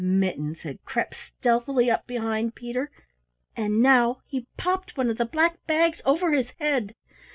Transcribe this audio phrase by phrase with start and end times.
[0.03, 2.89] Mittens had crept stealthily up behind Peter
[3.55, 6.95] and now he popped one of the black bags over his head.